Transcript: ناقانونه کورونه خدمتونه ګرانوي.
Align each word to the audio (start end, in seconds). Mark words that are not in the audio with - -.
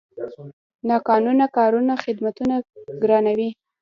ناقانونه 0.87 1.45
کورونه 1.57 1.93
خدمتونه 2.03 2.55
ګرانوي. 3.01 3.49